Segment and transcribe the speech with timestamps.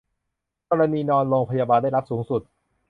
[0.69, 2.41] กรณีนอนโรงพยาบาลได้รับสูงสุด